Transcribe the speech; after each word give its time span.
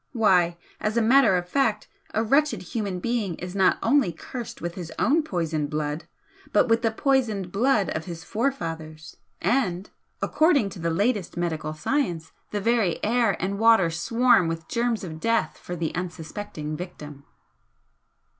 Why, 0.13 0.57
as 0.79 0.97
a 0.97 0.99
matter 1.03 1.37
of 1.37 1.47
fact 1.47 1.87
a 2.11 2.23
wretched 2.23 2.63
human 2.73 2.99
being 2.99 3.35
is 3.35 3.53
not 3.55 3.77
only 3.83 4.11
cursed 4.11 4.59
with 4.59 4.73
his 4.73 4.91
own 4.97 5.21
poisoned 5.21 5.69
blood 5.69 6.05
but 6.51 6.67
with 6.67 6.81
the 6.81 6.89
poisoned 6.89 7.51
blood 7.51 7.91
of 7.91 8.05
his 8.05 8.23
forefathers, 8.23 9.17
and, 9.43 9.91
according 10.19 10.71
to 10.71 10.79
the 10.79 10.89
latest 10.89 11.37
medical 11.37 11.75
science, 11.75 12.31
the 12.49 12.59
very 12.59 12.97
air 13.03 13.39
and 13.39 13.59
water 13.59 13.91
swarm 13.91 14.47
with 14.47 14.67
germs 14.67 15.03
of 15.03 15.19
death 15.19 15.59
for 15.61 15.75
the 15.75 15.93
unsuspecting 15.93 16.75
victim." 16.75 17.23